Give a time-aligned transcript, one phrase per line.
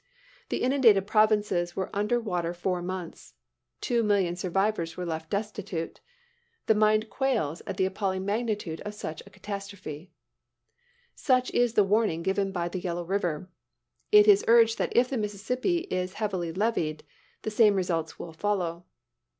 [0.49, 3.35] The inundated provinces were under water four months.
[3.81, 5.99] Two million survivors were left destitute.
[6.65, 10.09] The mind quails at the appalling magnitude of such a catastrophe.
[11.13, 13.51] Such is the warning given by the Yellow River.
[14.11, 17.03] It is urged that if the Mississippi is heavily leveed,
[17.43, 18.85] the same results will follow.